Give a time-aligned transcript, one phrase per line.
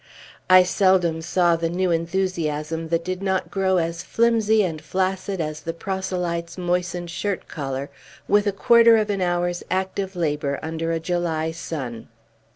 [0.49, 5.59] I seldom saw the new enthusiasm that did not grow as flimsy and flaccid as
[5.61, 7.91] the proselyte's moistened shirt collar,
[8.27, 12.07] with a quarter of an hour's active labor under a July sun.